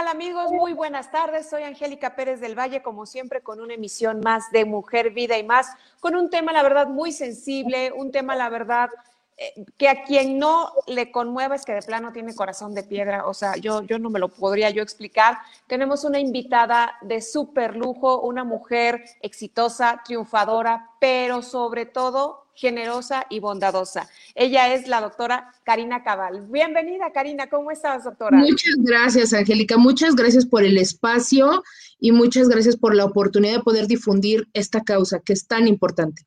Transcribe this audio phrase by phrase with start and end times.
[0.00, 0.50] tal amigos?
[0.50, 1.50] Muy buenas tardes.
[1.50, 5.44] Soy Angélica Pérez del Valle, como siempre, con una emisión más de Mujer, Vida y
[5.44, 5.66] más,
[6.00, 8.88] con un tema, la verdad, muy sensible, un tema, la verdad,
[9.36, 13.26] eh, que a quien no le conmueva es que de plano tiene corazón de piedra.
[13.26, 15.36] O sea, yo, yo no me lo podría yo explicar.
[15.66, 23.40] Tenemos una invitada de súper lujo, una mujer exitosa, triunfadora, pero sobre todo generosa y
[23.40, 24.08] bondadosa.
[24.34, 26.46] Ella es la doctora Karina Cabal.
[26.48, 27.48] Bienvenida, Karina.
[27.48, 28.36] ¿Cómo estás, doctora?
[28.36, 29.78] Muchas gracias, Angélica.
[29.78, 31.62] Muchas gracias por el espacio
[31.98, 36.22] y muchas gracias por la oportunidad de poder difundir esta causa que es tan importante.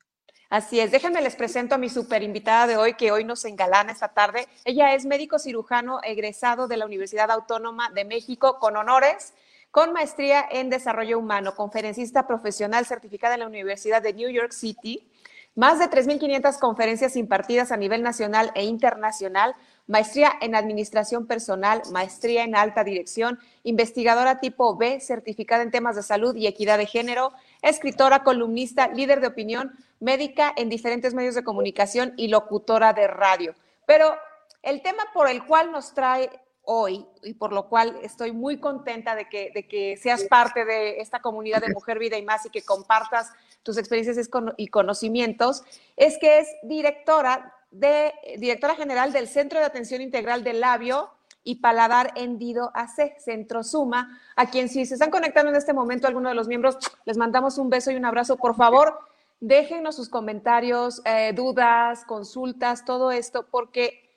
[0.50, 3.92] Así es, déjenme les presento a mi super invitada de hoy, que hoy nos engalana
[3.92, 4.46] esta tarde.
[4.64, 9.34] Ella es médico cirujano egresado de la Universidad Autónoma de México con honores,
[9.72, 15.10] con maestría en desarrollo humano, conferencista profesional certificada en la Universidad de New York City,
[15.54, 19.54] más de 3.500 conferencias impartidas a nivel nacional e internacional,
[19.86, 26.02] maestría en administración personal, maestría en alta dirección, investigadora tipo B, certificada en temas de
[26.02, 31.44] salud y equidad de género, escritora, columnista, líder de opinión, médica en diferentes medios de
[31.44, 33.54] comunicación y locutora de radio.
[33.86, 34.16] Pero
[34.62, 36.30] el tema por el cual nos trae
[36.62, 41.00] hoy y por lo cual estoy muy contenta de que, de que seas parte de
[41.00, 43.30] esta comunidad de Mujer, Vida y más y que compartas
[43.64, 45.64] tus experiencias y conocimientos,
[45.96, 51.10] es que es directora, de, directora general del Centro de Atención Integral del Labio
[51.42, 56.06] y Paladar Hendido AC, Centro Suma, a quien si se están conectando en este momento
[56.06, 58.36] alguno de los miembros, les mandamos un beso y un abrazo.
[58.36, 58.98] Por favor,
[59.40, 64.10] déjenos sus comentarios, eh, dudas, consultas, todo esto, porque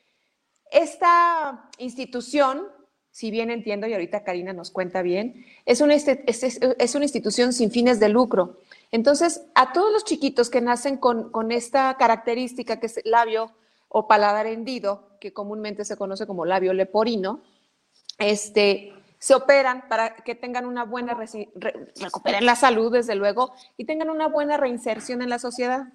[0.71, 2.67] esta institución,
[3.11, 7.71] si bien entiendo, y ahorita Karina nos cuenta bien, es una, es una institución sin
[7.71, 8.57] fines de lucro.
[8.91, 13.51] Entonces, a todos los chiquitos que nacen con, esta característica que es labio
[13.89, 17.43] o paladar hendido, que comúnmente se conoce como labio leporino,
[18.17, 21.17] este, se operan para que tengan una buena,
[21.95, 25.87] recuperen la salud, desde luego, y tengan una buena reinserción en la sociedad.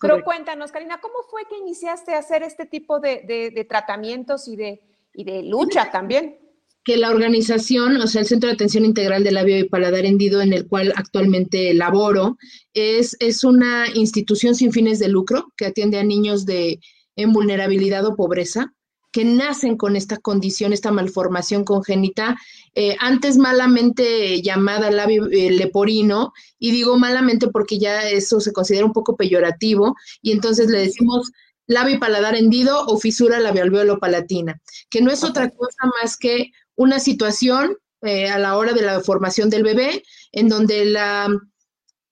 [0.00, 4.82] Pero cuéntanos, Karina, ¿cómo fue que iniciaste a hacer este tipo de, tratamientos y de,
[5.12, 6.47] y de lucha también?
[6.88, 10.40] Que la organización, o sea, el Centro de Atención Integral de Labio y Paladar Hendido,
[10.40, 12.38] en el cual actualmente laboro,
[12.72, 16.80] es, es una institución sin fines de lucro que atiende a niños de,
[17.14, 18.72] en vulnerabilidad o pobreza
[19.12, 22.38] que nacen con esta condición, esta malformación congénita,
[22.74, 28.86] eh, antes malamente llamada labio eh, leporino, y digo malamente porque ya eso se considera
[28.86, 31.32] un poco peyorativo, y entonces le decimos
[31.66, 33.70] labio y paladar hendido o fisura labial
[34.00, 38.82] palatina, que no es otra cosa más que una situación eh, a la hora de
[38.82, 41.28] la formación del bebé en donde la,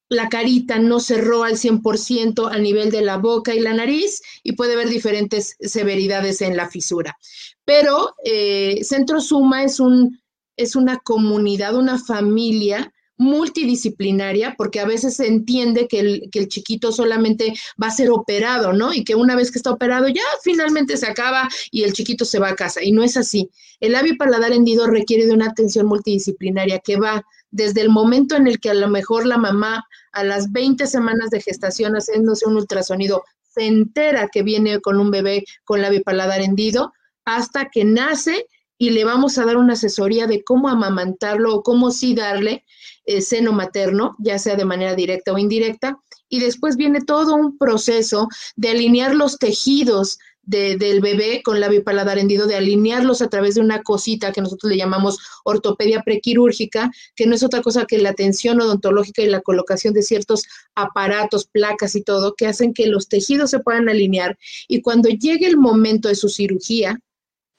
[0.08, 4.52] la carita no cerró al 100% a nivel de la boca y la nariz y
[4.52, 7.16] puede haber diferentes severidades en la fisura.
[7.64, 10.20] Pero eh, Centro Suma es, un,
[10.56, 16.48] es una comunidad, una familia multidisciplinaria, porque a veces se entiende que el, que el,
[16.48, 18.92] chiquito solamente va a ser operado, ¿no?
[18.92, 22.38] Y que una vez que está operado ya finalmente se acaba y el chiquito se
[22.38, 22.82] va a casa.
[22.82, 23.50] Y no es así.
[23.80, 28.46] El labio paladar hendido requiere de una atención multidisciplinaria que va desde el momento en
[28.46, 32.56] el que a lo mejor la mamá a las 20 semanas de gestación haciéndose un
[32.56, 36.92] ultrasonido se entera que viene con un bebé con labio paladar hendido
[37.24, 38.46] hasta que nace
[38.78, 42.64] y le vamos a dar una asesoría de cómo amamantarlo o cómo sí darle
[43.04, 45.98] eh, seno materno, ya sea de manera directa o indirecta,
[46.28, 52.18] y después viene todo un proceso de alinear los tejidos del bebé con labio paladar
[52.18, 57.26] hendido, de alinearlos a través de una cosita que nosotros le llamamos ortopedia prequirúrgica, que
[57.26, 60.44] no es otra cosa que la atención odontológica y la colocación de ciertos
[60.76, 64.38] aparatos, placas y todo, que hacen que los tejidos se puedan alinear.
[64.68, 67.00] Y cuando llegue el momento de su cirugía,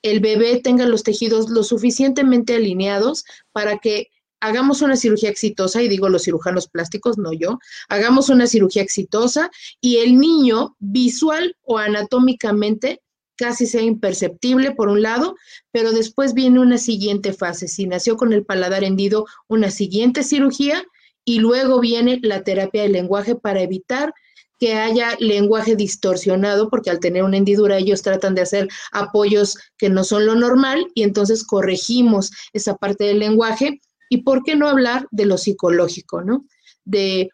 [0.02, 4.10] el bebé tenga los tejidos lo suficientemente alineados para que
[4.40, 7.60] hagamos una cirugía exitosa, y digo los cirujanos plásticos, no yo,
[7.90, 9.50] hagamos una cirugía exitosa
[9.82, 13.02] y el niño visual o anatómicamente
[13.36, 15.36] casi sea imperceptible por un lado,
[15.72, 17.68] pero después viene una siguiente fase.
[17.68, 20.84] Si nació con el paladar hendido, una siguiente cirugía
[21.24, 24.14] y luego viene la terapia del lenguaje para evitar
[24.60, 29.90] que haya lenguaje distorsionado, porque al tener una hendidura ellos tratan de hacer apoyos que
[29.90, 34.68] no son lo normal y entonces corregimos esa parte del lenguaje y por qué no
[34.68, 36.46] hablar de lo psicológico, ¿no?
[36.86, 37.30] De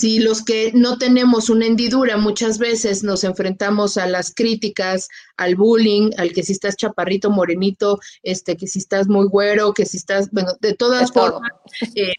[0.00, 5.56] si los que no tenemos una hendidura muchas veces nos enfrentamos a las críticas, al
[5.56, 9.98] bullying, al que si estás chaparrito, morenito, este, que si estás muy güero, que si
[9.98, 11.50] estás, bueno, de todas formas,
[11.94, 12.14] eh,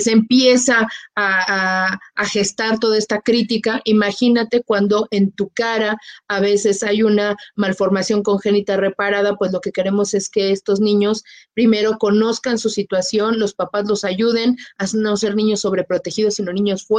[0.00, 3.80] se, empieza a, gestar toda esta crítica.
[3.84, 5.96] Imagínate cuando en tu cara
[6.28, 11.24] a veces hay una malformación congénita reparada, pues lo que queremos es que estos niños
[11.54, 16.84] primero conozcan su situación, los papás los ayuden a no ser niños sobreprotegidos, sino niños
[16.84, 16.95] fuertes,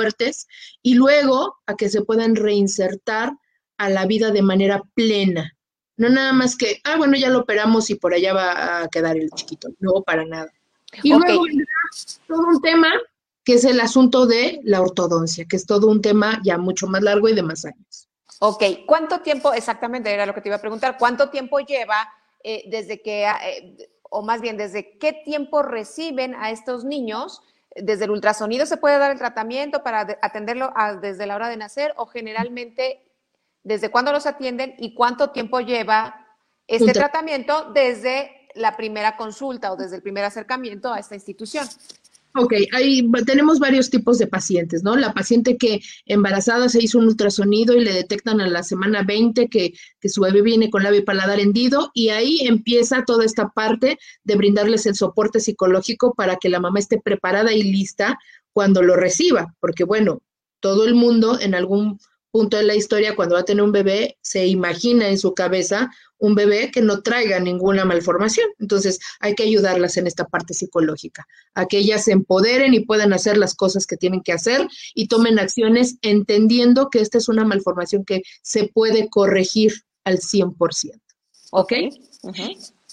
[0.81, 3.33] y luego a que se puedan reinsertar
[3.77, 5.53] a la vida de manera plena.
[5.97, 9.17] No nada más que, ah, bueno, ya lo operamos y por allá va a quedar
[9.17, 9.69] el chiquito.
[9.79, 10.51] No, para nada.
[11.03, 11.43] Y luego
[12.27, 12.89] todo un tema
[13.43, 17.01] que es el asunto de la ortodoncia, que es todo un tema ya mucho más
[17.01, 18.09] largo y de más años.
[18.39, 22.07] Ok, ¿cuánto tiempo, exactamente era lo que te iba a preguntar, cuánto tiempo lleva
[22.43, 27.41] eh, desde que, eh, o más bien, desde qué tiempo reciben a estos niños?
[27.81, 31.93] ¿Desde el ultrasonido se puede dar el tratamiento para atenderlo desde la hora de nacer
[31.97, 33.03] o generalmente
[33.63, 36.27] desde cuándo los atienden y cuánto tiempo lleva
[36.67, 41.67] este tratamiento desde la primera consulta o desde el primer acercamiento a esta institución.
[42.39, 44.95] Ok, ahí tenemos varios tipos de pacientes, ¿no?
[44.95, 49.47] La paciente que embarazada se hizo un ultrasonido y le detectan a la semana 20
[49.47, 53.49] que, que su bebé viene con labio y paladar hendido y ahí empieza toda esta
[53.49, 58.19] parte de brindarles el soporte psicológico para que la mamá esté preparada y lista
[58.53, 60.21] cuando lo reciba, porque bueno,
[60.59, 61.99] todo el mundo en algún
[62.37, 65.89] punto de la historia, cuando va a tener un bebé, se imagina en su cabeza
[66.19, 68.47] un bebé que no traiga ninguna malformación.
[68.59, 71.25] Entonces, hay que ayudarlas en esta parte psicológica,
[71.55, 75.07] a que ellas se empoderen y puedan hacer las cosas que tienen que hacer y
[75.07, 79.73] tomen acciones entendiendo que esta es una malformación que se puede corregir
[80.03, 81.01] al 100%.
[81.49, 81.73] ¿Ok?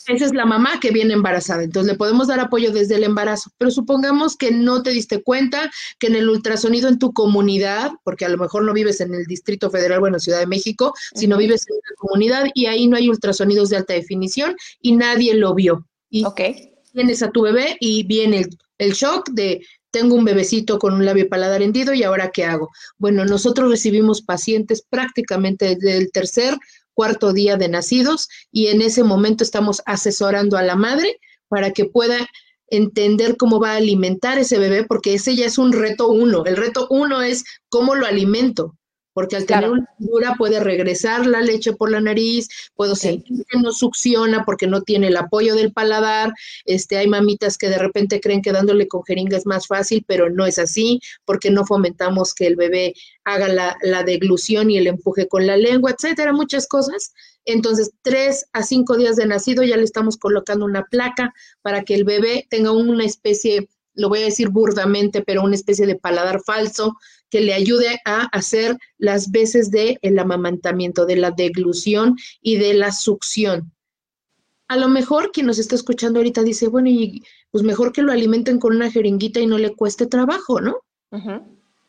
[0.07, 3.51] Esa es la mamá que viene embarazada, entonces le podemos dar apoyo desde el embarazo,
[3.59, 8.25] pero supongamos que no te diste cuenta que en el ultrasonido en tu comunidad, porque
[8.25, 11.37] a lo mejor no vives en el Distrito Federal o en Ciudad de México, sino
[11.37, 15.55] vives en una comunidad y ahí no hay ultrasonidos de alta definición y nadie lo
[15.55, 15.87] vio.
[16.11, 16.25] Y
[16.93, 21.05] tienes a tu bebé y viene el, el shock de tengo un bebecito con un
[21.05, 22.71] labio paladar hendido y ahora qué hago.
[22.99, 26.59] Bueno, nosotros recibimos pacientes prácticamente desde el tercer
[26.95, 31.19] cuarto día de nacidos y en ese momento estamos asesorando a la madre
[31.49, 32.27] para que pueda
[32.69, 36.45] entender cómo va a alimentar ese bebé, porque ese ya es un reto uno.
[36.47, 38.77] El reto uno es cómo lo alimento
[39.15, 43.59] porque al tener una dura puede regresar la leche por la nariz, puedo sentir que
[43.59, 46.35] no succiona porque no tiene el apoyo del paladar,
[46.67, 50.29] este, hay mamitas que de repente creen que dándole con jeringa es más fácil, pero
[50.29, 52.95] no es así, porque no fomentamos que el bebé
[53.25, 57.15] haga la, la deglución y el empuje con la lengua, etcétera, muchas cosas.
[57.45, 61.33] Entonces, tres a cinco días de nacido ya le estamos colocando una placa
[61.63, 65.87] para que el bebé tenga una especie lo voy a decir burdamente, pero una especie
[65.87, 66.97] de paladar falso
[67.35, 72.75] que le ayude a hacer las veces del el amamantamiento, de la deglución y de
[72.75, 73.73] la succión.
[74.69, 78.13] A lo mejor quien nos está escuchando ahorita dice, bueno, y pues mejor que lo
[78.13, 80.77] alimenten con una jeringuita y no le cueste trabajo, ¿no?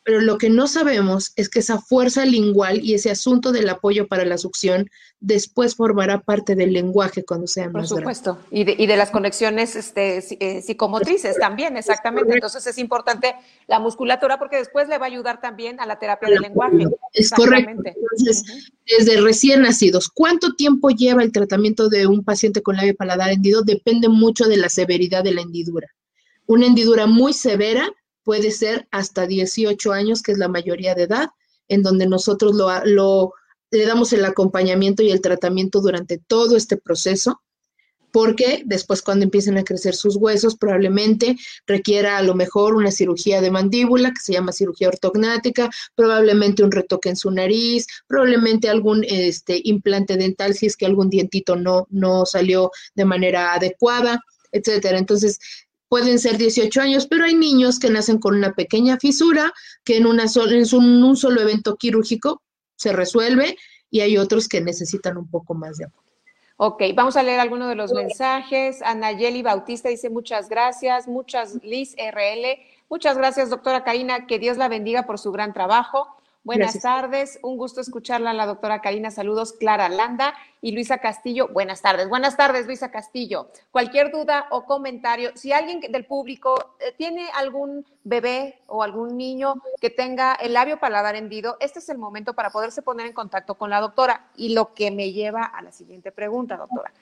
[0.05, 4.07] Pero lo que no sabemos es que esa fuerza lingual y ese asunto del apoyo
[4.07, 4.87] para la succión
[5.19, 9.09] después formará parte del lenguaje cuando sea más Por supuesto, y, de, y de, las
[9.09, 12.33] conexiones este, eh, psicomotrices también, exactamente.
[12.33, 13.33] Entonces es importante
[13.65, 16.85] la musculatura porque después le va a ayudar también a la terapia del lenguaje.
[17.11, 17.71] Es correcto.
[17.83, 23.31] Entonces, desde recién nacidos, ¿cuánto tiempo lleva el tratamiento de un paciente con labio paladar
[23.31, 23.63] hendido?
[23.63, 25.87] Depende mucho de la severidad de la hendidura.
[26.45, 27.89] Una hendidura muy severa
[28.25, 31.29] puede ser hasta 18 años, que es la mayoría de edad,
[31.69, 33.33] en donde nosotros lo,
[33.71, 37.41] le damos el acompañamiento y el tratamiento durante todo este proceso,
[38.11, 41.35] porque después cuando empiecen a crecer sus huesos probablemente
[41.67, 46.71] requiera a lo mejor una cirugía de mandíbula, que se llama cirugía ortognática, probablemente un
[46.71, 51.87] retoque en su nariz, probablemente algún este, implante dental si es que algún dientito no,
[51.89, 54.21] no salió de manera adecuada,
[54.55, 54.97] etcétera.
[54.97, 55.39] Entonces,
[55.89, 60.05] pueden ser 18 años, pero hay niños que nacen con una pequeña fisura que en,
[60.05, 62.41] una en un, solo evento quirúrgico
[62.75, 63.57] se resuelve
[63.89, 66.05] y hay otros que necesitan un poco más de apoyo.
[66.57, 68.81] Ok, vamos a leer algunos de los mensajes.
[68.81, 74.69] Anayeli Bautista dice muchas gracias, muchas Liz RL, muchas gracias doctora Karina, que Dios la
[74.69, 76.14] bendiga por su gran trabajo.
[76.45, 79.09] Buenas tardes, un gusto escucharla la doctora Karina.
[79.09, 81.47] Saludos, Clara Landa y Luisa Castillo.
[81.47, 83.49] Buenas tardes, buenas tardes, Luisa Castillo.
[83.71, 89.55] Cualquier duda o comentario, si alguien del público eh, tiene algún bebé o algún niño
[89.81, 93.55] que tenga el labio paladar hendido, este es el momento para poderse poner en contacto
[93.55, 94.27] con la doctora.
[94.35, 96.93] Y lo que me lleva a la siguiente pregunta, doctora.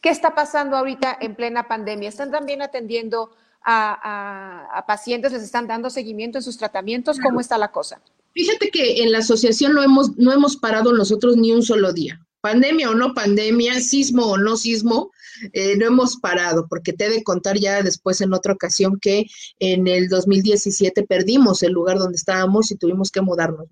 [0.00, 2.08] ¿Qué está pasando ahorita en plena pandemia?
[2.08, 3.30] ¿Están también atendiendo
[3.62, 5.30] a, pacientes?
[5.30, 7.20] ¿Les están dando seguimiento en sus tratamientos?
[7.20, 8.00] ¿Cómo está la cosa?
[8.32, 12.20] Fíjate que en la asociación no hemos, no hemos parado nosotros ni un solo día.
[12.40, 15.10] Pandemia o no pandemia, sismo o no sismo,
[15.52, 19.26] eh, no hemos parado, porque te he de contar ya después en otra ocasión que
[19.58, 23.66] en el 2017 perdimos el lugar donde estábamos y tuvimos que mudarnos.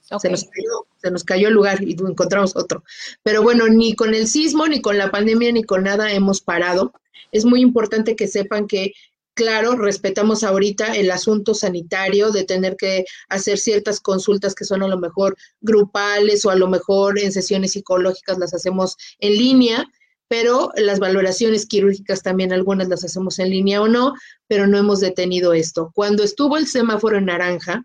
[0.00, 2.84] Se, nos cayó, se nos cayó el lugar y encontramos otro.
[3.22, 6.92] Pero bueno, ni con el sismo, ni con la pandemia, ni con nada hemos parado.
[7.32, 8.92] Es muy importante que sepan que
[9.34, 14.88] claro, respetamos ahorita el asunto sanitario de tener que hacer ciertas consultas que son a
[14.88, 19.86] lo mejor grupales o a lo mejor en sesiones psicológicas las hacemos en línea,
[20.28, 24.14] pero las valoraciones quirúrgicas también algunas las hacemos en línea o no,
[24.48, 25.90] pero no hemos detenido esto.
[25.94, 27.84] Cuando estuvo el semáforo en naranja,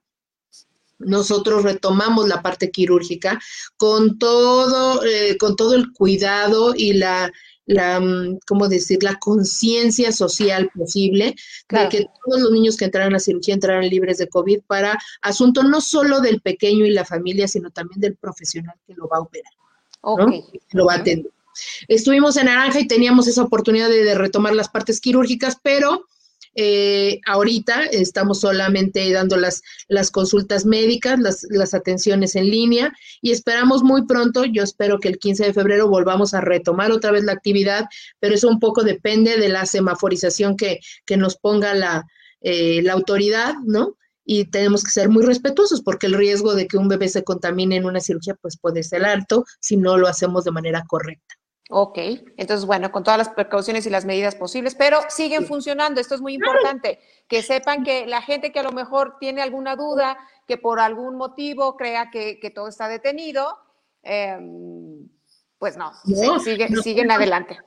[0.99, 3.39] nosotros retomamos la parte quirúrgica
[3.77, 7.31] con todo, eh, con todo el cuidado y la,
[7.69, 11.35] la, mm, ¿cómo decir?, la conciencia social posible
[11.69, 15.63] de que todos los niños que entraran a cirugía entraran libres de COVID para asunto
[15.63, 19.21] no solo del pequeño y la familia, sino también del profesional que lo va a
[19.21, 19.53] operar,
[20.71, 21.31] lo va a atender.
[21.87, 26.05] Estuvimos en Naranja y teníamos esa oportunidad de retomar las partes quirúrgicas, pero
[26.61, 33.81] eh, ahorita estamos solamente dando las, las consultas médicas, las, atenciones en línea y esperamos
[33.81, 37.31] muy pronto, yo espero que el 15 de febrero volvamos a retomar otra vez la
[37.31, 37.85] actividad,
[38.19, 42.05] pero eso un poco depende de la semaforización que, que nos ponga la,
[42.41, 43.95] eh, la autoridad, ¿no?
[44.25, 47.77] Y tenemos que ser muy respetuosos porque el riesgo de que un bebé se contamine
[47.77, 51.38] en una cirugía pues puede ser alto si no lo hacemos de manera correcta.
[51.71, 51.99] Ok,
[52.37, 56.21] entonces bueno, con todas las precauciones y las medidas posibles, pero siguen funcionando, esto es
[56.21, 60.57] muy importante, que sepan que la gente que a lo mejor tiene alguna duda, que
[60.57, 63.55] por algún motivo crea que, todo está detenido,
[64.01, 65.07] em,
[65.59, 65.91] pues no,
[66.81, 67.59] siguen adelante.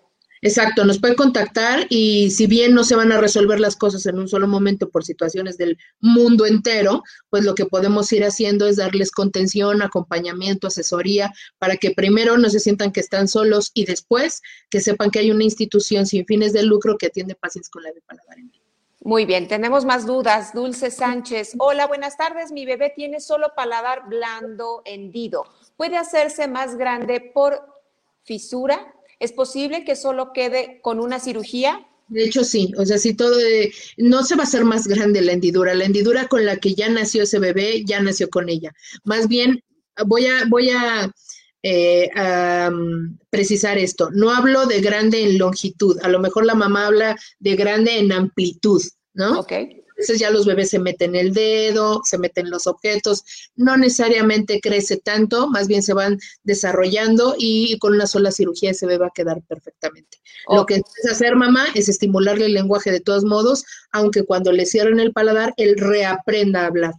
[0.44, 4.18] Exacto, nos puede contactar y si bien no se van a resolver las cosas en
[4.18, 8.74] un solo momento por situaciones del mundo entero, pues lo que podemos ir haciendo es
[8.74, 14.42] darles contención, acompañamiento, asesoría, para que primero no se sientan que están solos y después
[14.68, 17.92] que sepan que hay una institución sin fines de lucro que atiende pacientes con la
[17.92, 18.36] de paladar
[19.04, 20.52] Muy bien, tenemos más dudas.
[20.52, 21.52] Dulce Sánchez.
[21.58, 22.50] Hola, buenas tardes.
[22.50, 25.44] Mi bebé tiene solo paladar blando hendido.
[25.76, 27.60] ¿Puede hacerse más grande por
[28.24, 28.92] fisura?
[29.22, 31.86] ¿Es posible que solo quede con una cirugía?
[32.08, 33.38] De hecho, sí, o sea, si todo,
[33.96, 36.88] no se va a hacer más grande la hendidura, la hendidura con la que ya
[36.88, 38.72] nació ese bebé, ya nació con ella.
[39.04, 39.62] Más bien,
[40.06, 41.08] voy a, voy a,
[41.62, 42.10] eh,
[42.68, 47.16] mm, precisar esto, no hablo de grande en longitud, a lo mejor la mamá habla
[47.38, 48.82] de grande en amplitud,
[49.14, 49.38] ¿no?
[49.38, 49.52] Ok
[50.02, 53.24] veces ya los bebés se meten el dedo, se meten los objetos,
[53.56, 58.86] no necesariamente crece tanto, más bien se van desarrollando y con una sola cirugía ese
[58.86, 60.18] bebé va a quedar perfectamente.
[60.48, 64.66] Lo que es hacer mamá es estimularle el lenguaje de todos modos, aunque cuando le
[64.66, 66.94] cierren el paladar, él reaprenda a hablar,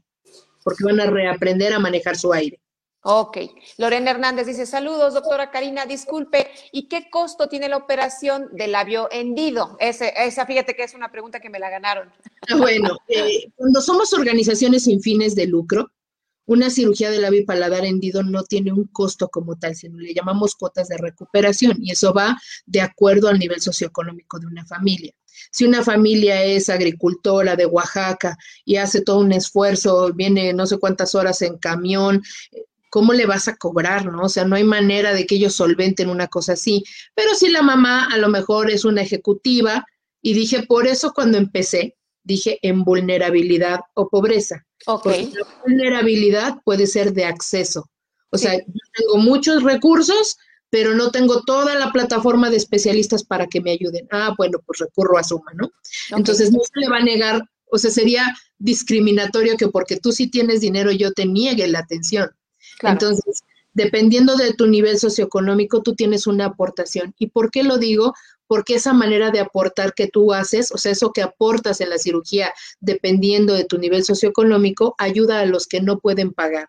[0.63, 2.62] porque van a reaprender a manejar su aire.
[3.05, 3.37] Ok.
[3.77, 9.09] Lorena Hernández dice, saludos, doctora Karina, disculpe, ¿y qué costo tiene la operación de labio
[9.11, 9.75] hendido?
[9.79, 12.09] Ese, esa, fíjate que es una pregunta que me la ganaron.
[12.49, 15.91] Ah, bueno, eh, cuando somos organizaciones sin fines de lucro,
[16.45, 20.13] una cirugía de labio y paladar hendido no tiene un costo como tal, sino le
[20.13, 25.13] llamamos cuotas de recuperación y eso va de acuerdo al nivel socioeconómico de una familia.
[25.51, 30.77] Si una familia es agricultora de Oaxaca y hace todo un esfuerzo, viene no sé
[30.77, 32.21] cuántas horas en camión,
[32.93, 34.21] ¿cómo le vas a cobrar, no?
[34.21, 36.83] O sea, no hay manera de que ellos solventen una cosa así.
[37.15, 39.83] Pero si la mamá a lo mejor es una ejecutiva,
[40.21, 44.67] y dije, por eso cuando empecé, dije en vulnerabilidad o pobreza.
[44.85, 45.07] Ok.
[45.07, 47.89] la vulnerabilidad puede ser de acceso.
[48.29, 50.37] O sea, yo tengo muchos recursos,
[50.69, 54.07] pero no tengo toda la plataforma de especialistas para que me ayuden.
[54.11, 55.71] Ah, bueno, pues recurro a Suma, ¿no?
[56.15, 60.27] Entonces no se le va a negar, o sea, sería discriminatorio que porque tú sí
[60.27, 62.29] tienes dinero yo te niegue la atención.
[62.81, 67.13] Entonces, dependiendo de tu nivel socioeconómico, tú tienes una aportación.
[67.17, 68.13] ¿Y por qué lo digo?
[68.47, 71.97] Porque esa manera de aportar que tú haces, o sea, eso que aportas en la
[71.97, 76.67] cirugía, dependiendo de tu nivel socioeconómico, ayuda a los que no pueden pagar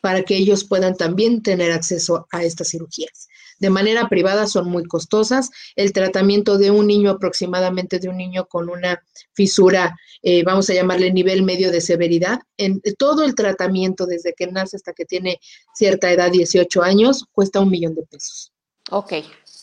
[0.00, 3.28] para que ellos puedan también tener acceso a estas cirugías
[3.60, 5.50] de manera privada son muy costosas.
[5.76, 9.02] El tratamiento de un niño, aproximadamente de un niño con una
[9.32, 14.46] fisura, eh, vamos a llamarle nivel medio de severidad, en todo el tratamiento desde que
[14.46, 15.40] nace hasta que tiene
[15.74, 18.52] cierta edad, 18 años, cuesta un millón de pesos.
[18.90, 19.12] Ok,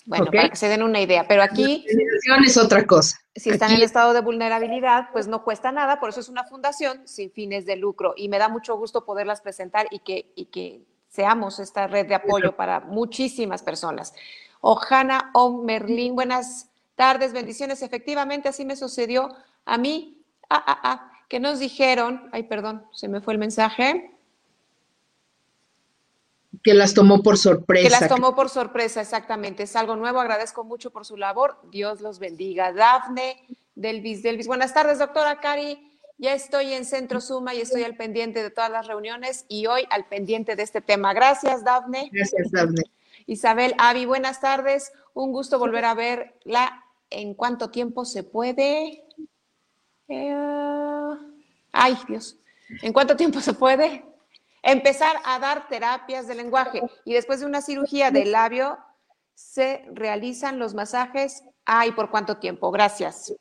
[0.05, 1.85] bueno, para que se den una idea, pero aquí...
[2.27, 3.17] La es otra cosa.
[3.35, 7.05] Si están en estado de vulnerabilidad, pues no cuesta nada, por eso es una fundación
[7.07, 10.85] sin fines de lucro y me da mucho gusto poderlas presentar y que, y que
[11.09, 14.13] seamos esta red de apoyo para muchísimas personas.
[14.61, 15.63] Ojana O.
[15.63, 17.81] Merlín, buenas tardes, bendiciones.
[17.81, 19.35] Efectivamente, así me sucedió
[19.65, 20.21] a mí.
[20.49, 24.11] Ah, ah, ah, que nos dijeron, ay, perdón, se me fue el mensaje.
[26.63, 27.83] Que las tomó por sorpresa.
[27.83, 29.63] Que las tomó por sorpresa, exactamente.
[29.63, 30.19] Es algo nuevo.
[30.19, 31.59] Agradezco mucho por su labor.
[31.71, 32.73] Dios los bendiga.
[32.73, 33.45] Dafne,
[33.75, 34.47] Delvis, Delvis.
[34.47, 35.86] Buenas tardes, doctora Cari.
[36.19, 39.85] Ya estoy en Centro Suma y estoy al pendiente de todas las reuniones y hoy
[39.91, 41.13] al pendiente de este tema.
[41.13, 42.09] Gracias, Dafne.
[42.11, 42.81] Gracias, Dafne.
[43.27, 44.91] Isabel Avi, buenas tardes.
[45.13, 46.83] Un gusto volver a verla.
[47.11, 49.03] ¿En cuánto tiempo se puede?
[50.07, 51.15] Eh,
[51.71, 52.39] ay, Dios.
[52.81, 54.03] ¿En cuánto tiempo se puede?
[54.63, 58.79] Empezar a dar terapias de lenguaje y después de una cirugía del labio
[59.35, 62.71] se realizan los masajes Ah, ¿y por cuánto tiempo?
[62.71, 63.33] Gracias.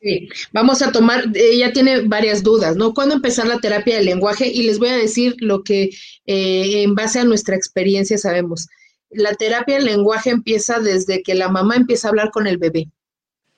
[0.53, 2.93] Vamos a tomar, ella tiene varias dudas, ¿no?
[2.93, 4.49] ¿Cuándo empezar la terapia del lenguaje?
[4.49, 5.91] Y les voy a decir lo que
[6.27, 8.67] eh, en base a nuestra experiencia sabemos.
[9.11, 12.91] La terapia del lenguaje empieza desde que la mamá empieza a hablar con el bebé.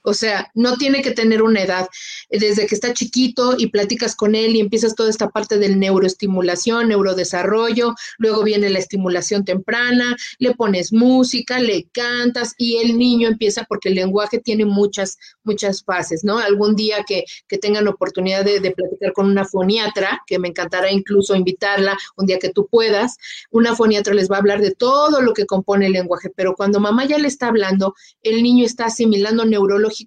[0.09, 1.87] O sea, no tiene que tener una edad.
[2.31, 6.88] Desde que está chiquito y platicas con él y empiezas toda esta parte del neuroestimulación,
[6.88, 13.65] neurodesarrollo, luego viene la estimulación temprana, le pones música, le cantas y el niño empieza,
[13.69, 16.38] porque el lenguaje tiene muchas, muchas fases, ¿no?
[16.38, 20.91] Algún día que, que tengan oportunidad de, de, platicar con una foniatra, que me encantará
[20.91, 23.19] incluso invitarla un día que tú puedas,
[23.50, 26.81] una foniatra les va a hablar de todo lo que compone el lenguaje, pero cuando
[26.81, 29.98] mamá ya le está hablando, el niño está asimilando neurológicamente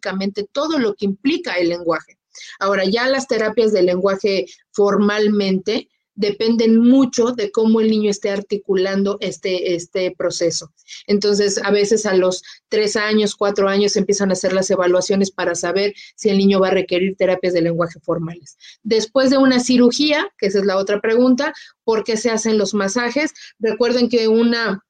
[0.52, 2.18] todo lo que implica el lenguaje.
[2.60, 9.18] Ahora, ya las terapias del lenguaje formalmente dependen mucho de cómo el niño esté articulando
[9.22, 10.72] este, este proceso.
[11.08, 15.56] Entonces, a veces a los tres años, cuatro años empiezan a hacer las evaluaciones para
[15.56, 18.58] saber si el niño va a requerir terapias de lenguaje formales.
[18.84, 22.74] Después de una cirugía, que esa es la otra pregunta, ¿por qué se hacen los
[22.74, 23.34] masajes?
[23.60, 24.84] Recuerden que una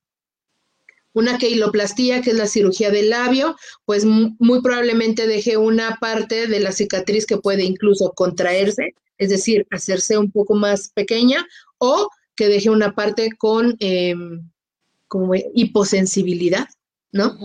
[1.13, 6.59] una queiloplastía, que es la cirugía del labio, pues muy probablemente deje una parte de
[6.59, 11.45] la cicatriz que puede incluso contraerse, es decir, hacerse un poco más pequeña,
[11.77, 14.49] o que deje una parte con em,
[15.07, 16.67] como hiposensibilidad,
[17.11, 17.37] ¿no?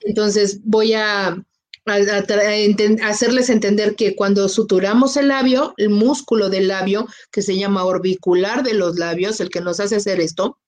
[0.00, 1.44] Entonces voy a, a,
[1.86, 7.84] a, hacerles entender que cuando suturamos el labio, el músculo del labio, que se llama
[7.84, 10.58] orbicular de los labios, el que nos hace hacer esto,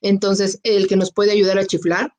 [0.00, 2.14] entonces, el que nos puede ayudar a chiflar,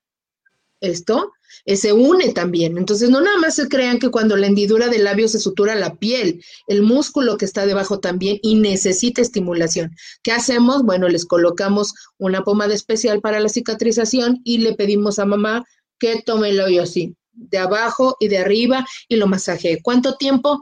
[0.81, 1.31] esto,
[1.65, 2.77] eh, se une también.
[2.77, 5.95] Entonces, no nada más se crean que cuando la hendidura del labio se sutura la
[5.95, 9.95] piel, el músculo que está debajo también y necesita estimulación.
[10.23, 10.83] ¿Qué hacemos?
[10.83, 15.65] Bueno, les colocamos una pomada especial para la cicatrización y le pedimos a mamá
[15.99, 19.81] que tome el hoyo así, de abajo y de arriba y lo masajee.
[19.81, 20.61] ¿Cuánto tiempo?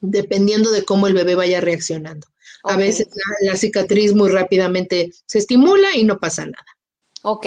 [0.00, 2.26] Dependiendo de cómo el bebé vaya reaccionando.
[2.64, 3.08] A veces
[3.42, 6.66] la, cicatriz muy rápidamente se estimula y no pasa nada.
[7.22, 7.46] Ok,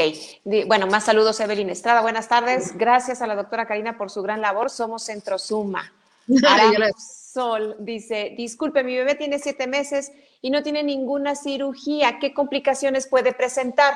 [0.68, 2.02] bueno, más saludos Evelyn Estrada.
[2.02, 2.78] Buenas tardes.
[2.78, 4.70] Gracias a la doctora Karina por su gran labor.
[4.70, 5.92] Somos Centro Suma.
[6.98, 10.12] Sol dice, disculpe, mi bebé tiene siete meses
[10.42, 12.20] y no tiene ninguna cirugía.
[12.20, 13.96] ¿Qué complicaciones puede presentar?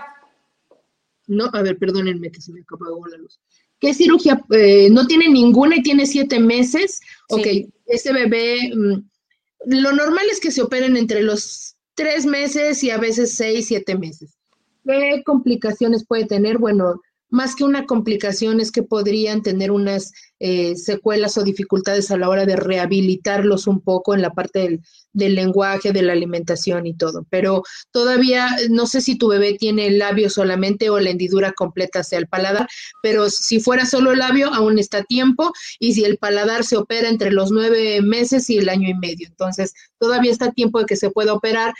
[1.27, 3.39] No, a ver, perdónenme que se me apagó la luz.
[3.79, 4.41] ¿Qué cirugía?
[4.51, 7.01] Eh, no tiene ninguna y tiene siete meses.
[7.29, 7.47] Ok,
[7.85, 8.71] ese bebé...
[8.75, 9.03] Mm,
[9.67, 13.97] lo normal es que se operen entre los tres meses y a veces seis, siete
[13.97, 14.37] meses.
[14.85, 16.59] ¿Qué complicaciones puede tener?
[16.59, 22.17] Bueno, más que una complicación es que podrían tener unas eh, secuelas o dificultades a
[22.17, 24.79] la hora de rehabilitarlos un poco en la parte
[25.13, 27.25] del, lenguaje, de la alimentación y todo.
[27.29, 31.99] Pero todavía no sé si tu bebé tiene el labio solamente o la hendidura completa
[31.99, 32.67] hacia el paladar,
[33.01, 37.09] pero si fuera solo el labio, aún está tiempo y si el paladar se opera
[37.09, 39.27] entre los nueve meses y el año y medio.
[39.27, 41.73] Entonces, todavía está tiempo de que se pueda operar.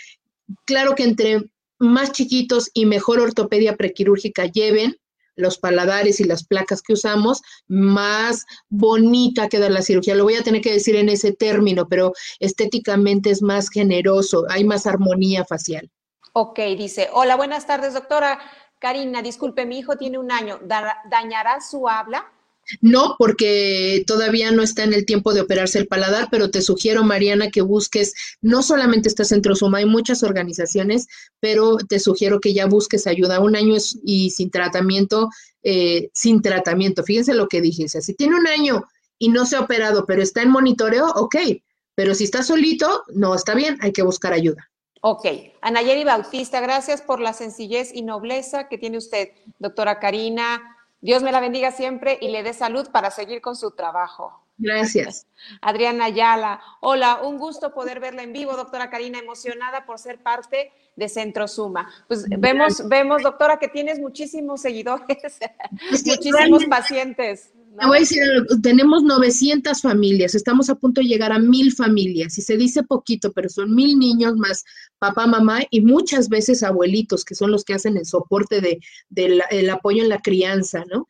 [0.65, 1.43] Claro que entre
[1.79, 4.97] más chiquitos y mejor ortopedia prequirúrgica lleven,
[5.35, 10.15] los paladares y las placas que usamos, más bonita queda la cirugía.
[10.15, 14.63] Lo voy a tener que decir en ese término, pero estéticamente es más generoso, hay
[14.63, 15.89] más armonía facial.
[16.33, 18.39] Ok, dice, hola, buenas tardes, doctora.
[18.79, 22.31] Karina, disculpe, mi hijo tiene un año, ¿dañará su habla?
[22.81, 27.03] No, porque todavía no está en el tiempo de operarse el paladar, pero te sugiero,
[27.03, 31.07] Mariana, que busques, no solamente está Centro Suma, hay muchas organizaciones,
[31.39, 33.39] pero te sugiero que ya busques ayuda.
[33.39, 35.29] Un año y sin tratamiento,
[35.63, 37.03] eh, sin tratamiento.
[37.03, 38.83] Fíjense lo que dije, si tiene un año
[39.17, 41.35] y no se ha operado, pero está en monitoreo, ok,
[41.95, 44.69] pero si está solito, no, está bien, hay que buscar ayuda.
[45.01, 45.25] Ok,
[45.61, 50.74] Anayeri Bautista, gracias por la sencillez y nobleza que tiene usted, doctora Karina.
[51.05, 54.41] Dios me la bendiga siempre y le dé salud para seguir con su trabajo.
[54.57, 55.27] Gracias.
[55.61, 60.71] Adriana Ayala, hola, un gusto poder verla en vivo, doctora Karina, emocionada por ser parte
[60.95, 61.93] de Centro Suma.
[62.07, 65.05] Pues vemos, vemos, doctora, que tienes muchísimos seguidores,
[65.91, 67.53] muchísimos pacientes.
[67.79, 68.21] Te voy a decir,
[68.61, 73.31] tenemos 900 familias, estamos a punto de llegar a mil familias, y se dice poquito,
[73.33, 74.63] pero son mil niños más
[74.97, 79.69] papá, mamá y muchas veces abuelitos, que son los que hacen el soporte de, del
[79.69, 81.07] apoyo en la crianza, ¿no?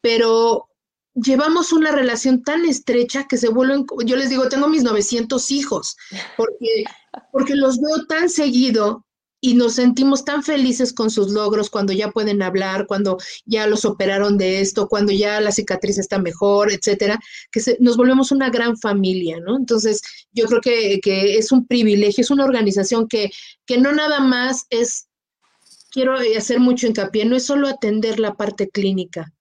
[0.00, 0.68] Pero
[1.14, 5.96] llevamos una relación tan estrecha que se vuelven, yo les digo, tengo mis 900 hijos,
[6.36, 6.84] porque,
[7.32, 9.04] porque los veo tan seguido
[9.40, 13.84] y nos sentimos tan felices con sus logros cuando ya pueden hablar, cuando ya los
[13.84, 17.18] operaron de esto, cuando ya la cicatriz está mejor, etcétera,
[17.52, 19.56] que nos volvemos una gran familia, ¿no?
[19.56, 23.30] Entonces, yo creo que, que, es un privilegio, es una organización que,
[23.64, 25.08] que no nada más es,
[25.90, 29.32] quiero hacer mucho hincapié, no es solo atender la parte clínica,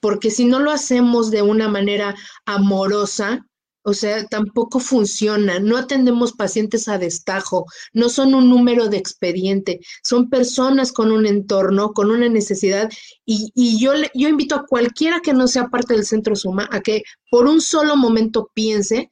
[0.00, 3.46] porque si no lo hacemos de una manera amorosa,
[3.88, 5.60] o sea, tampoco funciona.
[5.60, 11.24] No atendemos pacientes a destajo, no son un número de expediente, son personas con un
[11.24, 12.90] entorno, con una necesidad.
[13.24, 17.04] Y, yo, yo invito a cualquiera que no sea parte del centro Suma a que
[17.30, 19.08] por un solo momento piense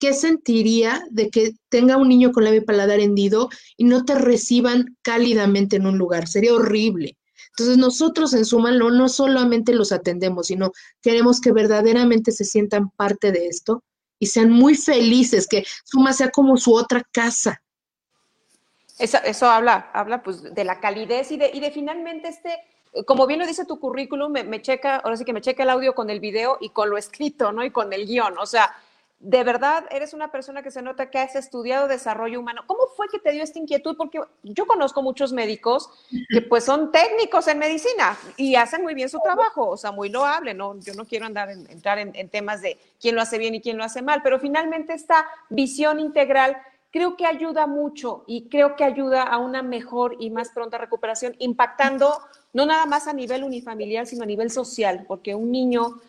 [0.00, 4.96] qué sentiría de que tenga un niño con labio paladar hendido y no te reciban
[5.02, 6.26] cálidamente en un lugar.
[6.26, 7.16] Sería horrible.
[7.50, 12.90] Entonces nosotros en Suma no, no solamente los atendemos, sino queremos que verdaderamente se sientan
[12.96, 13.84] parte de esto
[14.18, 17.62] y sean muy felices, que Suma sea como su otra casa.
[18.98, 22.58] Eso, eso habla, habla pues de la calidez y de, y de finalmente este,
[23.06, 25.94] como bien lo dice tu currículum, me, checa, ahora sí que me checa el audio
[25.94, 27.64] con el video y con lo escrito, ¿no?
[27.64, 28.38] Y con el guion.
[28.38, 28.74] O sea,
[29.20, 32.62] de verdad eres una persona que se nota que has estudiado desarrollo humano.
[32.66, 33.96] ¿Cómo fue que te dio esta inquietud?
[33.96, 35.90] Porque yo conozco muchos médicos
[36.30, 40.08] que pues son técnicos en medicina y hacen muy bien su trabajo, o sea, muy
[40.08, 40.78] loable, ¿no?
[40.80, 43.60] Yo no quiero andar en, entrar en, en temas de quién lo hace bien y
[43.60, 46.56] quién lo hace mal, pero finalmente esta visión integral
[46.92, 51.34] creo que ayuda mucho y creo que ayuda a una mejor y más pronta recuperación,
[51.38, 52.18] impactando
[52.52, 56.00] no nada más a nivel unifamiliar, sino a nivel social, porque un niño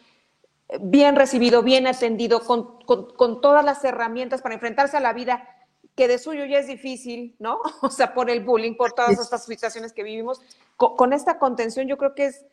[0.79, 5.47] bien recibido, bien atendido, con, todas las herramientas para enfrentarse a la vida,
[5.95, 7.59] que de suyo ya es difícil, ¿no?
[7.81, 10.41] O sea, por el bullying, por todas estas situaciones que vivimos.
[10.77, 12.45] Con, esta contención yo creo que es,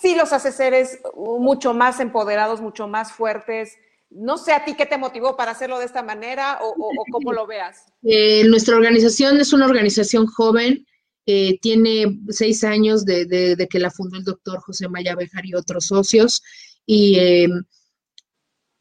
[0.00, 3.76] sí los hace seres mucho más empoderados, mucho más fuertes.
[4.10, 6.74] No sé a ti qué te motivó para hacerlo de esta manera o,
[7.10, 7.86] cómo lo veas.
[8.02, 10.86] Eh, nuestra organización es una organización joven,
[11.26, 15.54] eh, tiene seis años de, de, que la fundó el doctor José Maya Bejar y
[15.54, 16.42] otros socios.
[16.86, 17.48] Y eh,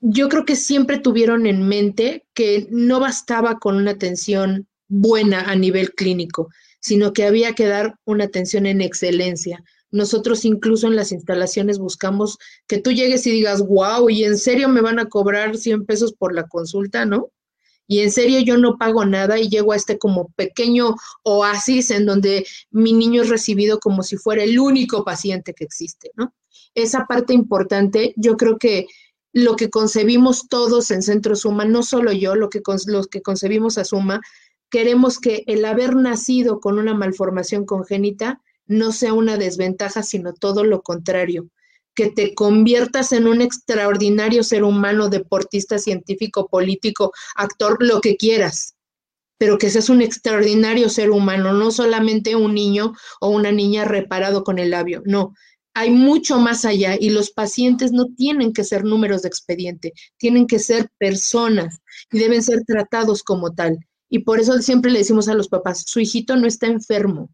[0.01, 5.55] yo creo que siempre tuvieron en mente que no bastaba con una atención buena a
[5.55, 6.49] nivel clínico,
[6.81, 9.63] sino que había que dar una atención en excelencia.
[9.91, 12.37] Nosotros incluso en las instalaciones buscamos
[12.67, 16.13] que tú llegues y digas, wow, y en serio me van a cobrar 100 pesos
[16.13, 17.29] por la consulta, ¿no?
[17.87, 22.05] Y en serio yo no pago nada y llego a este como pequeño oasis en
[22.05, 26.33] donde mi niño es recibido como si fuera el único paciente que existe, ¿no?
[26.75, 28.87] esa parte importante, yo creo que
[29.31, 33.77] lo que concebimos todos en Centro Suma, no solo yo, lo que, los que concebimos
[33.77, 34.21] a Suma,
[34.69, 40.63] queremos que el haber nacido con una malformación congénita no sea una desventaja, sino todo
[40.63, 41.49] lo contrario,
[41.95, 48.75] que te conviertas en un extraordinario ser humano, deportista, científico, político, actor, lo que quieras,
[49.37, 54.43] pero que seas un extraordinario ser humano, no solamente un niño o una niña reparado
[54.43, 55.33] con el labio, no,
[55.75, 60.45] hay mucho más allá y los pacientes no tienen que ser números de expediente, tienen
[60.45, 61.79] que ser personas
[62.11, 63.79] y deben ser tratados como tal.
[64.09, 67.31] Y por eso siempre le decimos a los papás, su hijito no está enfermo,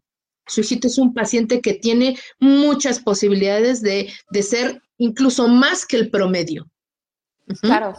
[0.50, 6.10] su hijito es un paciente que tiene muchas posibilidades de, ser incluso más que el
[6.10, 6.68] promedio.
[7.60, 7.94] Claro,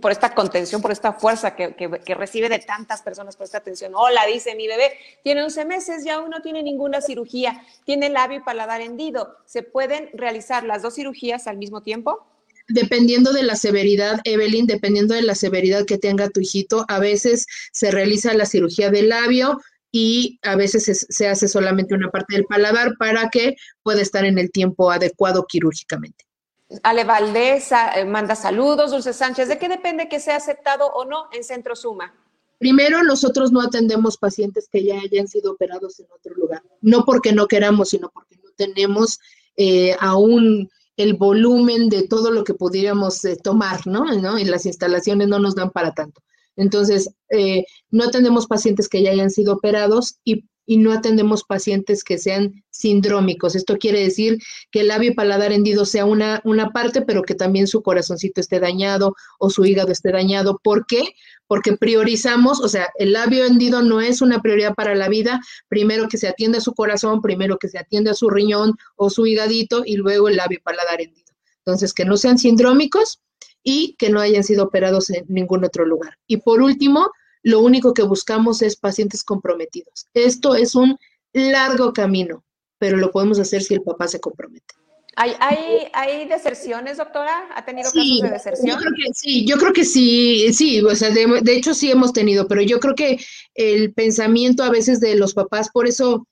[0.00, 1.74] por esta contención, por esta fuerza que,
[2.14, 3.92] recibe de tantas personas, por esta atención.
[3.94, 4.92] Hola, dice mi bebé,
[5.22, 9.36] tiene 11 meses y aún no tiene ninguna cirugía, tiene labio y paladar hendido.
[9.44, 12.26] ¿Se pueden realizar las dos cirugías al mismo tiempo?
[12.66, 17.46] Dependiendo de la severidad, Evelyn, dependiendo de la severidad que tenga tu hijito, a veces
[17.72, 19.60] se realiza la cirugía del labio
[19.96, 23.54] y a veces se, se hace solamente una parte del paladar para que
[23.84, 26.24] pueda estar en el tiempo adecuado quirúrgicamente.
[26.82, 29.46] Ale Valdés eh, manda saludos, Dulce Sánchez.
[29.46, 32.12] ¿De qué depende que sea aceptado o no en Centro Suma?
[32.58, 36.64] Primero, nosotros no atendemos pacientes que ya hayan sido operados en otro lugar.
[36.80, 39.20] No porque no queramos, sino porque no tenemos
[39.56, 44.06] eh, aún el volumen de todo lo que pudiéramos eh, tomar, ¿no?
[44.06, 44.40] ¿no?
[44.40, 46.20] Y las instalaciones no nos dan para tanto.
[46.56, 47.10] Entonces,
[47.90, 52.64] no atendemos pacientes que ya hayan sido operados y y no atendemos pacientes que sean
[52.70, 53.54] sindrómicos.
[53.54, 54.38] Esto quiere decir
[54.70, 58.40] que el labio y paladar hendido sea una, una parte, pero que también su corazoncito
[58.40, 60.60] esté dañado o su hígado esté dañado.
[60.62, 61.02] ¿Por qué?
[61.46, 65.40] Porque priorizamos, o sea, el labio hendido no es una prioridad para la vida.
[65.68, 69.82] Primero que se atienda su corazón, primero que se atienda su riñón o su hígadito
[69.84, 71.24] y luego el labio y paladar hendido.
[71.58, 73.20] Entonces, que no sean sindrómicos
[73.64, 76.16] y que no hayan sido operados en ningún otro lugar.
[76.28, 77.10] Y por último,
[77.42, 80.06] lo único que buscamos es pacientes comprometidos.
[80.14, 80.98] Esto es un
[81.32, 82.44] largo camino,
[82.78, 84.74] pero lo podemos hacer si el papá se compromete.
[85.16, 87.48] ¿Hay, hay, hay deserciones, doctora?
[87.54, 88.68] ¿Ha tenido casos de deserción?
[88.68, 91.90] Yo creo que, sí, yo creo que sí, sí, o sea, de, de, hecho sí
[91.90, 93.18] hemos tenido, pero yo creo que
[93.54, 96.26] el pensamiento a veces de los papás, por eso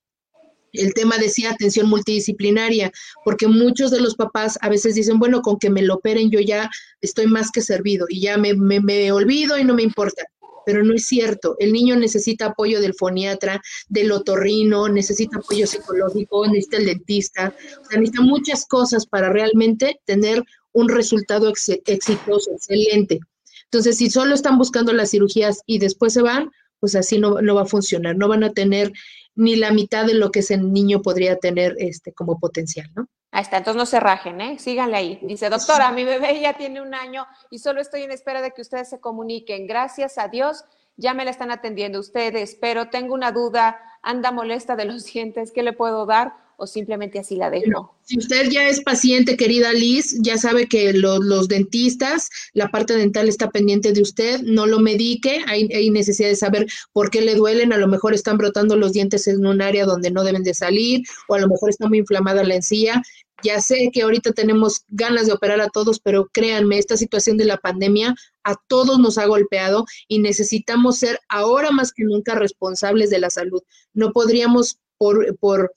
[0.72, 2.90] el tema decía atención multidisciplinaria,
[3.24, 6.40] porque muchos de los papás a veces dicen, bueno, con que me lo operen yo
[6.40, 10.24] ya estoy más que servido y ya me, me, me olvido y no me importa
[10.64, 11.56] pero no es cierto.
[11.58, 17.84] El niño necesita apoyo del foniatra, del otorrino, necesita apoyo psicológico, necesita el dentista, o
[17.88, 23.20] sea, necesita muchas cosas para realmente tener un resultado exitoso, excelente.
[23.64, 27.54] Entonces, si solo están buscando las cirugías y después se van, pues así no, no
[27.54, 28.92] va a funcionar, no van a tener
[29.34, 33.08] ni la mitad de lo que ese niño podría tener este, como potencial, ¿no?
[33.34, 34.58] Ahí está, entonces no se rajen, ¿eh?
[34.58, 35.18] Síganle ahí.
[35.22, 38.60] Dice, doctora, mi bebé ya tiene un año y solo estoy en espera de que
[38.60, 39.66] ustedes se comuniquen.
[39.66, 40.66] Gracias a Dios,
[40.96, 45.50] ya me la están atendiendo ustedes, pero tengo una duda, anda molesta de los dientes,
[45.50, 46.34] ¿qué le puedo dar?
[46.62, 47.96] O simplemente así la dejo.
[48.04, 53.28] si usted ya es paciente, querida Liz, ya sabe que los dentistas, la parte dental
[53.28, 57.72] está pendiente de usted, no lo medique, hay, necesidad de saber por qué le duelen,
[57.72, 61.02] a lo mejor están brotando los dientes en un área donde no deben de salir,
[61.26, 63.02] o a lo mejor está muy inflamada la encía,
[63.42, 67.46] ya sé que ahorita tenemos ganas de operar a todos, pero créanme, esta situación de
[67.46, 73.10] la pandemia a todos nos ha golpeado y necesitamos ser ahora más que nunca responsables
[73.10, 73.62] de la salud.
[73.94, 75.72] No podríamos por, por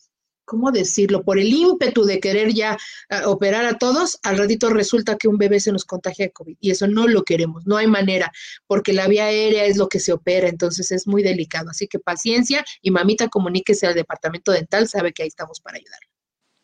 [0.45, 1.23] ¿cómo decirlo?
[1.23, 2.77] Por el ímpetu de querer ya
[3.09, 6.57] uh, operar a todos, al ratito resulta que un bebé se nos contagia de COVID
[6.59, 8.31] y eso no lo queremos, no hay manera,
[8.67, 11.71] porque la vía aérea es lo que se opera, entonces es muy delicado.
[11.71, 15.99] Así que paciencia y mamita comuníquese al departamento dental, sabe que ahí estamos para ayudar.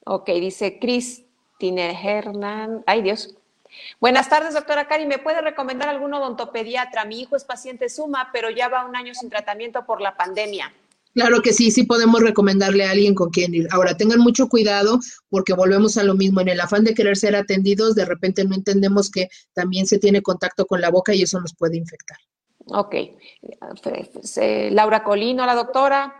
[0.05, 2.83] Ok, dice Cristine Hernán.
[2.87, 3.35] Ay, Dios.
[3.99, 5.05] Buenas tardes, doctora Cari.
[5.05, 7.05] ¿Me puede recomendar algún odontopediatra?
[7.05, 10.73] Mi hijo es paciente suma, pero ya va un año sin tratamiento por la pandemia.
[11.13, 13.67] Claro que sí, sí podemos recomendarle a alguien con quien ir.
[13.71, 16.41] Ahora, tengan mucho cuidado porque volvemos a lo mismo.
[16.41, 20.21] En el afán de querer ser atendidos, de repente no entendemos que también se tiene
[20.21, 22.17] contacto con la boca y eso nos puede infectar.
[22.67, 22.95] Ok.
[24.71, 26.17] Laura Colino, la doctora.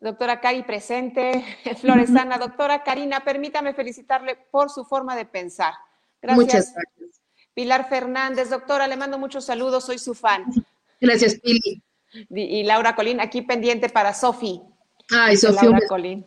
[0.00, 1.44] Doctora Cari presente,
[1.80, 2.38] Floresana.
[2.38, 5.74] Doctora Karina, permítame felicitarle por su forma de pensar.
[6.22, 6.46] Gracias.
[6.46, 7.20] Muchas gracias.
[7.54, 10.44] Pilar Fernández, doctora, le mando muchos saludos, soy su fan.
[11.00, 11.82] Gracias, Pili.
[12.12, 14.60] Y Laura Colín, aquí pendiente para Sofi.
[15.10, 15.66] Ay, Sofi.
[15.66, 16.26] Laura Colín.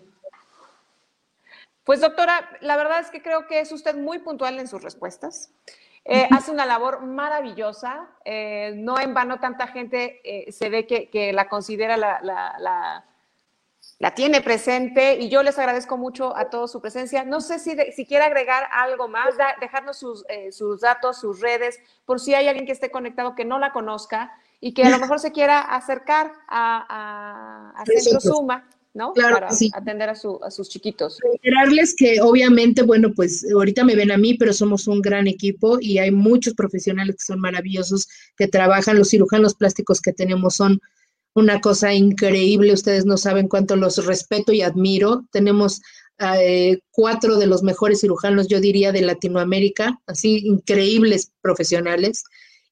[1.83, 5.51] Pues doctora, la verdad es que creo que es usted muy puntual en sus respuestas.
[6.05, 8.09] Eh, hace una labor maravillosa.
[8.23, 12.55] Eh, no en vano tanta gente eh, se ve que, que la considera la, la,
[12.59, 13.05] la
[13.99, 17.23] la tiene presente y yo les agradezco mucho a todos su presencia.
[17.23, 21.79] No sé si, si quiere agregar algo más, dejarnos sus, eh, sus, datos, sus redes,
[22.05, 24.99] por si hay alguien que esté conectado que no la conozca y que a lo
[24.99, 28.65] mejor se quiera acercar a, a, Centro Suma.
[28.93, 29.11] ¿no?
[29.11, 29.69] Claro Para sí.
[29.73, 31.17] atender a, su, a, sus chiquitos.
[31.21, 35.79] Reiterarles que obviamente, bueno, pues ahorita me ven a mí, pero somos un gran equipo
[35.81, 40.79] y hay muchos profesionales que son maravillosos, que trabajan, los cirujanos plásticos que tenemos son
[41.33, 45.25] una cosa increíble, ustedes no saben cuánto los respeto y admiro.
[45.31, 45.81] Tenemos
[46.19, 52.23] eh, cuatro de los mejores cirujanos, yo diría, de Latinoamérica, así increíbles profesionales,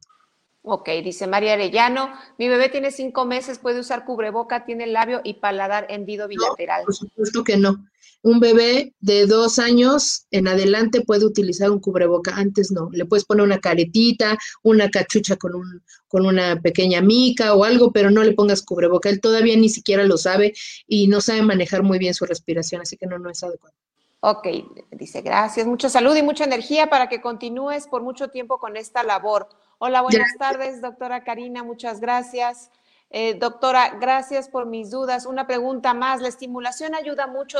[0.66, 5.34] Ok, dice María Arellano, mi bebé tiene cinco meses, puede usar cubreboca, tiene labio y
[5.34, 6.80] paladar hendido bilateral.
[6.80, 7.84] No, por supuesto que no.
[8.22, 12.88] Un bebé de dos años en adelante puede utilizar un cubreboca, antes no.
[12.92, 17.92] Le puedes poner una caretita, una cachucha con, un, con una pequeña mica o algo,
[17.92, 19.10] pero no le pongas cubreboca.
[19.10, 20.54] Él todavía ni siquiera lo sabe
[20.86, 23.76] y no sabe manejar muy bien su respiración, así que no, no es adecuado.
[24.20, 24.48] Ok,
[24.92, 29.02] dice gracias, mucha salud y mucha energía para que continúes por mucho tiempo con esta
[29.02, 29.50] labor.
[29.78, 30.38] Hola, buenas gracias.
[30.38, 32.70] tardes, doctora Karina, muchas gracias.
[33.10, 35.26] Eh, doctora, gracias por mis dudas.
[35.26, 37.58] Una pregunta más, ¿la estimulación ayuda mucho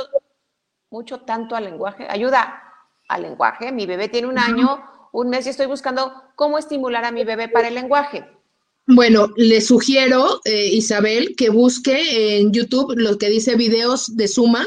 [0.95, 2.63] mucho tanto al lenguaje, ayuda
[3.09, 3.73] al lenguaje.
[3.73, 4.81] Mi bebé tiene un año,
[5.13, 8.25] un mes y estoy buscando cómo estimular a mi bebé para el lenguaje.
[8.87, 14.67] Bueno, le sugiero, eh, Isabel, que busque en YouTube lo que dice videos de suma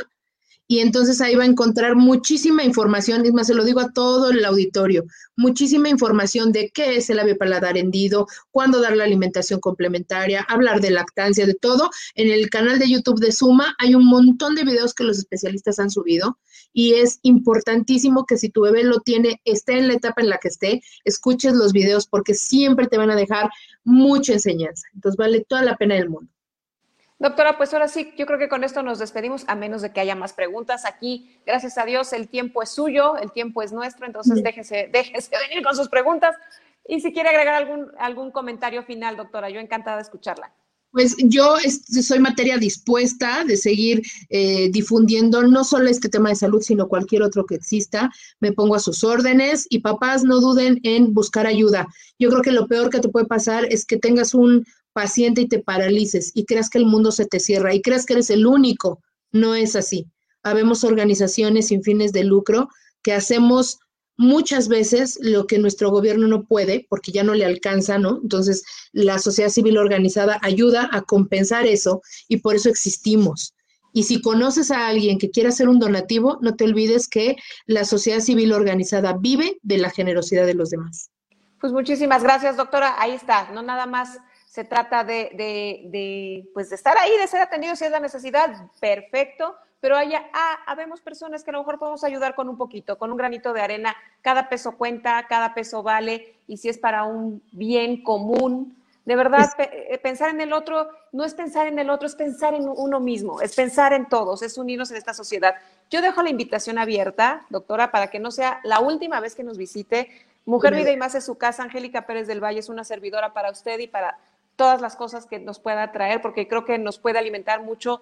[0.67, 4.31] y entonces ahí va a encontrar muchísima información, y más se lo digo a todo
[4.31, 5.05] el auditorio,
[5.37, 10.81] muchísima información de qué es el labio paladar hendido, cuándo dar la alimentación complementaria, hablar
[10.81, 11.89] de lactancia, de todo.
[12.15, 15.79] En el canal de YouTube de Suma hay un montón de videos que los especialistas
[15.79, 16.37] han subido
[16.73, 20.37] y es importantísimo que si tu bebé lo tiene, esté en la etapa en la
[20.37, 23.49] que esté, escuches los videos porque siempre te van a dejar
[23.83, 24.87] mucha enseñanza.
[24.93, 26.31] Entonces vale toda la pena del mundo.
[27.19, 29.99] Doctora, pues ahora sí, yo creo que con esto nos despedimos, a menos de que
[29.99, 30.85] haya más preguntas.
[30.85, 35.31] Aquí, gracias a Dios, el tiempo es suyo, el tiempo es nuestro, entonces déjese, déjese
[35.49, 36.35] venir con sus preguntas.
[36.87, 40.53] Y si quiere agregar algún, algún comentario final, doctora, yo encantada de escucharla.
[40.91, 46.61] Pues yo soy materia dispuesta de seguir eh, difundiendo no solo este tema de salud,
[46.61, 48.09] sino cualquier otro que exista.
[48.39, 51.87] Me pongo a sus órdenes y papás no duden en buscar ayuda.
[52.17, 54.65] Yo creo que lo peor que te puede pasar es que tengas un
[54.97, 58.13] paciente y te paralices y creas que el mundo se te cierra y creas que
[58.13, 58.99] eres el único.
[59.31, 60.07] No es así.
[60.41, 62.69] Habemos organizaciones sin fines de lucro
[63.03, 63.77] que hacemos
[64.17, 68.21] muchas veces lo que nuestro gobierno no puede porque ya no le alcanza, ¿no?
[68.23, 73.53] Entonces, la sociedad civil organizada ayuda a compensar eso y por eso existimos.
[73.93, 77.35] Y si conoces a alguien que quiera hacer un donativo, no te olvides que
[77.67, 81.11] la sociedad civil organizada vive de la generosidad de los demás.
[81.61, 82.95] Pues muchísimas gracias, doctora.
[82.97, 84.17] Ahí está, no nada más
[84.57, 88.49] se trata de, de, pues de estar ahí, de ser atendido si es la necesidad,
[88.79, 92.97] perfecto, pero haya, ah, habemos personas que a lo mejor podemos ayudar con un poquito,
[92.97, 97.03] con un granito de arena, cada peso cuenta, cada peso vale, y si es para
[97.03, 101.91] un bien común, de verdad, eh, pensar en el otro no es pensar en el
[101.91, 105.53] otro, es pensar en uno mismo, es pensar en todos, es unirnos en esta sociedad.
[105.91, 109.59] Yo dejo la invitación abierta, doctora, para que no sea la última vez que nos
[109.59, 110.09] visite.
[110.45, 111.61] Mujer Vida y Más es su casa.
[111.61, 114.17] Angélica Pérez del Valle es una servidora para usted y para
[114.57, 118.01] todas las cosas que nos pueda traer, porque creo que nos puede alimentar mucho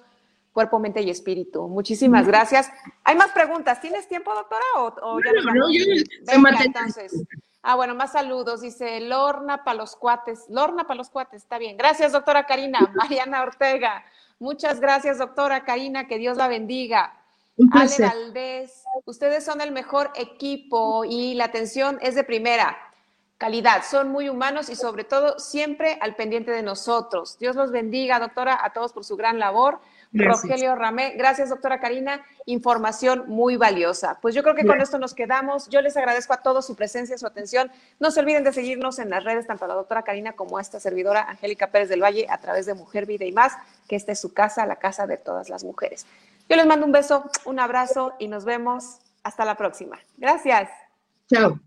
[0.53, 1.67] cuerpo, mente y espíritu.
[1.67, 2.71] Muchísimas gracias.
[3.03, 3.81] Hay más preguntas.
[3.81, 4.63] ¿Tienes tiempo, doctora?
[4.77, 5.83] O, ya no, no, yo
[6.63, 7.23] entonces.
[7.61, 8.61] Ah, bueno, más saludos.
[8.61, 10.45] Dice Lorna para los cuates.
[10.49, 11.75] Lorna para los cuates, está bien.
[11.75, 12.79] Gracias, doctora Karina.
[12.95, 14.05] Mariana Ortega.
[14.39, 16.07] Muchas gracias, doctora Karina.
[16.07, 17.21] Que Dios la bendiga.
[17.71, 22.77] Ale Valdés, ustedes son el mejor equipo y la atención es de primera
[23.37, 27.37] calidad, son muy humanos y sobre todo siempre al pendiente de nosotros.
[27.37, 29.79] Dios los bendiga, doctora, a todos por su gran labor.
[30.13, 34.17] Rogelio Ramé, gracias, doctora Karina, información muy valiosa.
[34.21, 35.67] Pues yo creo que con esto nos quedamos.
[35.67, 37.69] Yo les agradezco a todos su presencia, su atención.
[37.99, 40.61] No se olviden de seguirnos en las redes, tanto a la doctora Karina como a
[40.61, 43.57] esta servidora Angélica Pérez del Valle, a través de Mujer, Vida y Más,
[43.89, 46.05] que esta es su casa, la casa de todas las mujeres.
[46.47, 49.99] Yo les mando un beso, un abrazo y nos vemos hasta la próxima.
[50.17, 50.69] Gracias.
[51.27, 51.59] Chao.